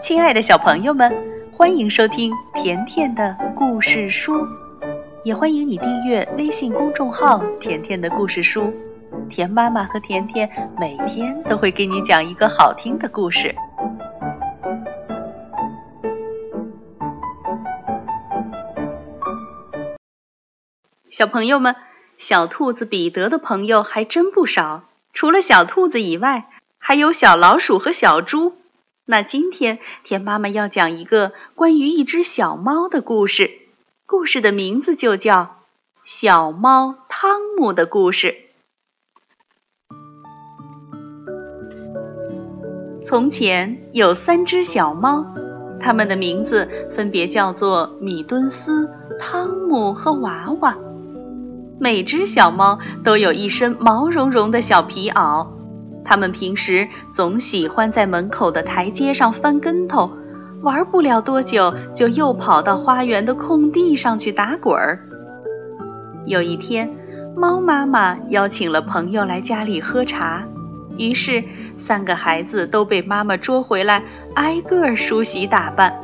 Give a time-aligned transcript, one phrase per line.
[0.00, 1.12] 亲爱的小朋友们，
[1.52, 4.46] 欢迎收听甜甜的故事书，
[5.24, 8.72] 也欢迎你订阅微信公众号“甜甜的故事书”。
[9.28, 13.56] 甜妈妈和甜甜每天都会给你讲一个好听的故事。
[21.10, 21.74] 小朋友们，
[22.16, 28.54] 小兔子彼得的朋友还真不少，除了小兔子以外，还有小老鼠和小猪。
[29.10, 33.50] 那今天，田妈妈要讲一个关于一只小猫的故事，
[34.04, 35.44] 故事的名字就叫
[36.04, 38.36] 《小猫汤姆的故事》。
[43.02, 45.24] 从前有三只小猫，
[45.80, 50.76] 它们的名字分别叫做米敦斯、汤姆和娃娃。
[51.80, 55.57] 每只小猫都有一身毛茸茸的小皮袄。
[56.08, 60.10] 他们平时总喜欢在门口的台阶上翻跟头，
[60.62, 65.00] 玩不了多久就又跑到花园的空地上去打滚儿。
[66.24, 66.90] 有一天，
[67.36, 70.46] 猫妈妈邀请了朋友来家里喝茶，
[70.96, 71.44] 于是
[71.76, 74.02] 三个孩子都被妈妈捉回来，
[74.34, 76.00] 挨个梳洗打扮。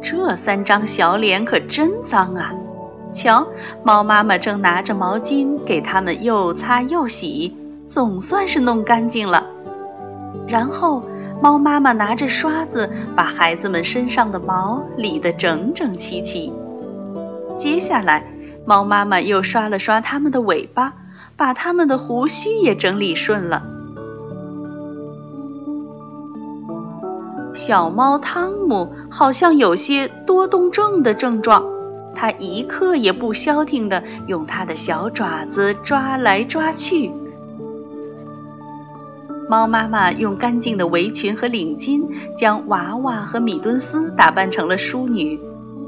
[0.00, 2.54] 这三张小脸可真脏啊！
[3.12, 3.48] 瞧，
[3.82, 7.56] 猫妈妈正拿着毛巾给他们又擦又洗。
[7.86, 9.44] 总算是弄干净了，
[10.48, 11.02] 然后
[11.42, 16.52] 猫妈妈拿着刷子把孩子们身上的毛理得整整齐齐。
[17.58, 18.26] 接下来，
[18.64, 20.94] 猫妈妈又刷了刷它们的尾巴，
[21.36, 23.62] 把它们的胡须也整理顺了。
[27.52, 31.66] 小猫汤姆好像有些多动症的症状，
[32.14, 37.12] 它一刻也不消停地用它的小爪子抓来抓去。
[39.54, 45.38] 猫妈妈用干净的围裙和领巾将娃娃和米敦斯打扮成了淑女，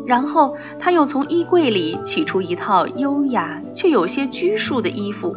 [0.06, 5.34] 然后她又从衣柜里取出一套优雅却有些拘束的衣服。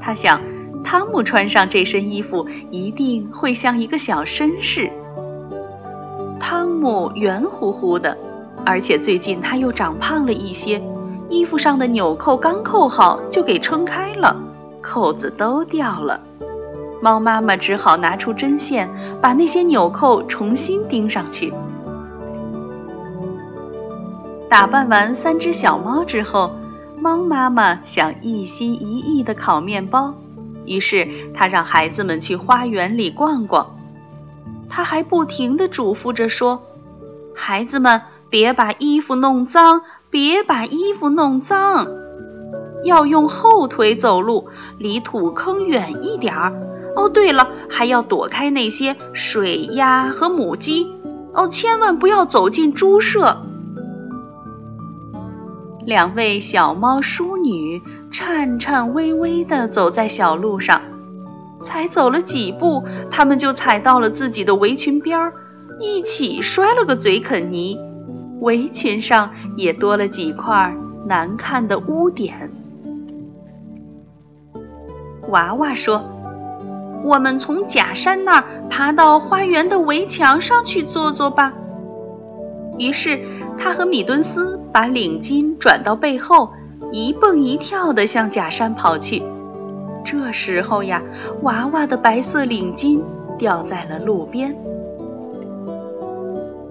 [0.00, 0.40] 她想，
[0.82, 4.90] 汤姆穿上这身衣服一定会像一个小绅士。
[6.40, 8.18] 汤姆圆乎乎的，
[8.66, 10.82] 而且最近他又长胖了一些，
[11.28, 14.36] 衣服上的纽扣刚扣好就给撑开了，
[14.82, 16.20] 扣子都掉了。
[17.00, 18.90] 猫妈妈只好拿出针线，
[19.22, 21.52] 把那些纽扣重新钉上去。
[24.48, 26.52] 打扮完三只小猫之后，
[26.98, 30.14] 猫妈妈想一心一意地烤面包，
[30.66, 33.76] 于是她让孩子们去花园里逛逛。
[34.68, 36.62] 她还不停地嘱咐着说
[37.34, 41.86] ：“孩子们，别把衣服弄脏，别把衣服弄脏，
[42.84, 46.52] 要用后腿走路，离土坑远一点儿。”
[47.00, 50.86] 哦，对了，还要躲开那些水鸭和母鸡。
[51.32, 53.42] 哦，千万不要走进猪舍。
[55.86, 57.80] 两位小猫淑女
[58.10, 60.82] 颤颤巍巍地走在小路上，
[61.62, 65.32] 才走了几步，他们就踩到了自己的围裙边儿，
[65.80, 67.78] 一起摔了个嘴啃泥，
[68.40, 72.52] 围裙上也多了几块难看的污点。
[75.30, 76.19] 娃娃说。
[77.04, 81.54] 我们从假山那儿爬到花园的围墙上去坐坐吧。
[82.78, 83.24] 于是，
[83.58, 86.50] 他和米敦斯把领巾转到背后，
[86.92, 89.22] 一蹦一跳地向假山跑去。
[90.04, 91.02] 这时候呀，
[91.42, 93.02] 娃娃的白色领巾
[93.38, 94.56] 掉在了路边。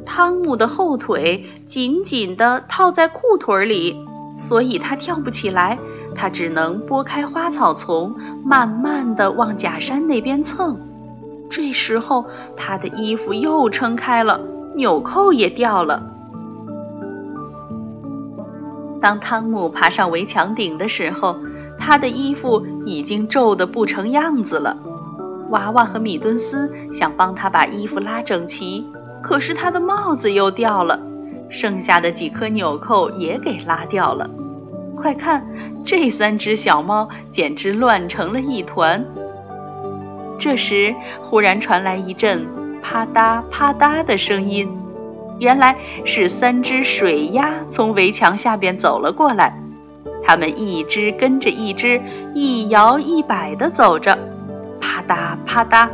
[0.06, 3.96] 汤姆的后腿紧紧地套在裤腿里，
[4.36, 5.78] 所以他跳不起来。
[6.16, 10.80] 他只能拨开花草丛，慢慢地往假山那边蹭。
[11.50, 12.26] 这时候，
[12.56, 14.42] 他的衣服又撑开了，
[14.76, 16.04] 纽扣也掉了。
[19.02, 21.38] 当汤姆爬上围墙顶的时候，
[21.78, 24.78] 他的衣服已经皱得不成样子了。
[25.50, 28.86] 娃娃和米敦斯想帮他把衣服拉整齐，
[29.24, 31.00] 可是他的帽子又掉了，
[31.50, 34.30] 剩下的几颗纽扣也给拉掉了。
[35.02, 35.48] 快看，
[35.86, 39.06] 这三只小猫简直乱成了一团。
[40.38, 42.46] 这时，忽然传来一阵
[42.82, 44.70] 啪嗒啪嗒的声音，
[45.40, 45.76] 原来
[46.06, 49.62] 是三只水鸭从围墙下边走了过来。
[50.26, 52.02] 它们一只跟着一只，
[52.36, 54.20] 一摇一摆地走着，
[54.80, 55.90] 啪嗒啪嗒，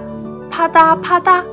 [0.50, 1.44] 啪嗒啪嗒。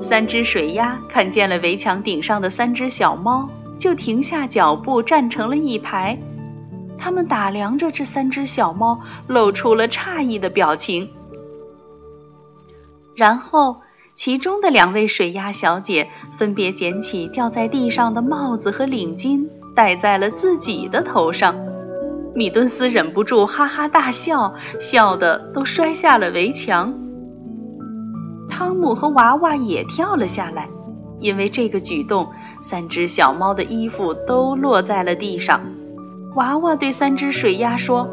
[0.00, 3.48] 三只水鸭看见了围墙顶上的三只小猫。
[3.78, 6.18] 就停下脚步，站成了一排。
[6.96, 11.10] 他们打量着这三只小猫，露出了诧异的表情。
[13.14, 13.82] 然后，
[14.14, 21.54] 其中的两位水鸭小姐分别捡起掉在地上的帽子和领巾，戴在了自己的头上。
[22.34, 26.94] 米顿斯忍不住哈哈大笑，笑得都摔下了围墙。
[28.48, 30.68] 汤姆和娃娃也跳了下来，
[31.20, 32.28] 因为这个举动，
[32.62, 35.60] 三只小猫的衣服都落在了地上。
[36.34, 38.08] 娃娃对三只水鸭说：“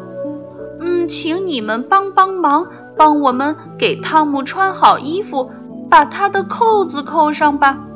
[0.80, 5.50] 嗯，请你们帮帮忙，帮我们给汤姆穿好衣服。”
[5.90, 7.86] 把他的扣子扣上吧。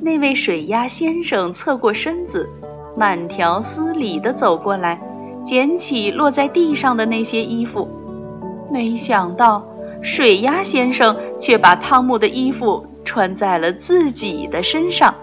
[0.00, 2.48] 那位水鸭先生侧过身子，
[2.96, 5.02] 慢条斯理地走过来，
[5.44, 7.88] 捡起落在地上的那些衣服。
[8.70, 9.66] 没想到，
[10.00, 15.14] 水鸭先生却把汤姆的衣服穿在了自己的身上。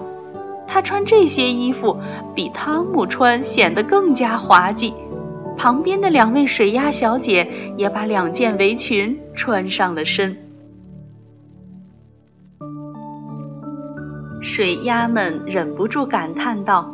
[0.66, 2.00] 他穿这些衣服
[2.34, 4.96] 比汤姆穿显得更加滑稽。
[5.56, 7.48] 旁边的两位水鸭小姐
[7.78, 10.38] 也把两件围裙穿上了身。
[14.42, 16.92] 水鸭们忍不住感叹道：“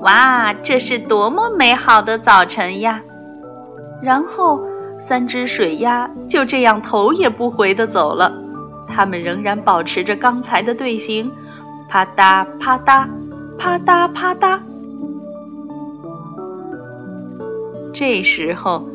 [0.00, 3.02] 哇，这是多么美好的早晨呀！”
[4.02, 4.66] 然后，
[4.98, 8.45] 三只水鸭就这样头也不回地走了。
[8.88, 11.32] 它们仍然保持着刚才的队形，
[11.88, 13.08] 啪嗒啪嗒，
[13.58, 14.60] 啪嗒啪嗒。
[17.92, 18.86] 这时候，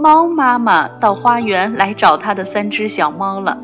[0.00, 3.58] 猫妈妈到花园来找它的三只小猫了。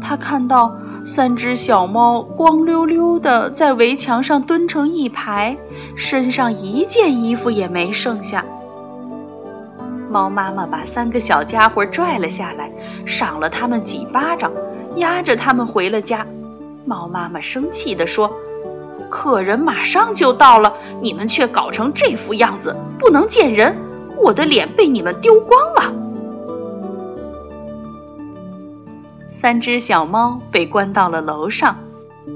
[0.00, 0.76] 它看到。
[1.06, 5.58] 三只小猫光溜溜的在围墙上蹲成一排，
[5.96, 8.46] 身上一件衣服也没剩下。
[10.10, 12.72] 猫妈妈把三个小家伙拽了下来，
[13.04, 14.52] 赏了他们几巴掌，
[14.96, 16.26] 压着他们回了家。
[16.86, 18.30] 猫妈妈生气地说
[19.10, 23.76] ：“客人马上就到了，你们却搞成这副样子，不能见人，
[24.18, 25.92] 我的脸被你们丢光了。”
[29.30, 31.76] 三只小猫被关到了楼上，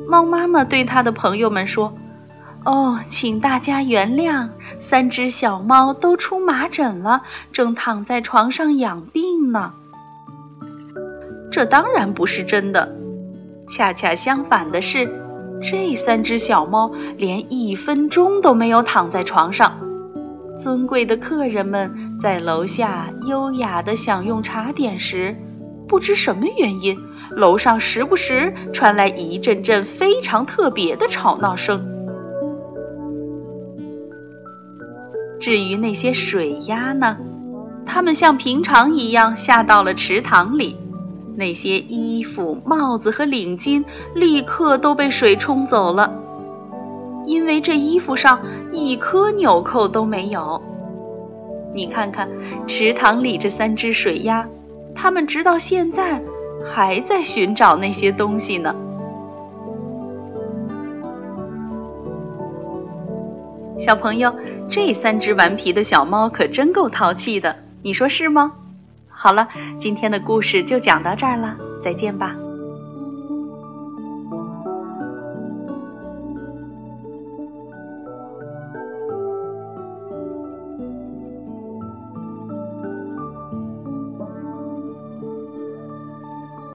[0.07, 1.95] 猫妈妈对它的朋友们说
[2.65, 4.51] ：“哦，请大家原谅，
[4.81, 7.23] 三只小猫都出麻疹了，
[7.53, 9.73] 正躺在床上养病呢。”
[11.51, 12.97] 这当然不是真的，
[13.69, 15.09] 恰恰相反的是，
[15.63, 19.81] 这三只小猫连一分钟都没有躺在床上。
[20.59, 25.37] 尊贵的客人们在楼下优雅地享用茶点时。
[25.87, 26.99] 不知什么原因，
[27.31, 31.89] 楼上时不时传来一阵阵非常特别的吵闹声。
[35.41, 37.17] 至于那些水鸭呢，
[37.87, 40.77] 它们像平常一样下到了池塘里。
[41.39, 46.13] 那些衣服、帽子和领巾立刻都被水冲走了，
[47.27, 48.41] 因为这衣服上
[48.73, 50.61] 一颗纽扣都没有。
[51.73, 52.29] 你看看
[52.67, 54.49] 池塘里这三只水鸭。
[54.97, 56.21] 它们直到现在
[56.67, 58.75] 还在寻找那些东西呢。
[63.79, 64.35] 小朋友，
[64.69, 68.55] 这三只顽皮的小猫可真够淘气的，你说是吗？
[69.21, 69.49] 好了，
[69.79, 72.37] 今天的故事就讲到这儿了，再见吧。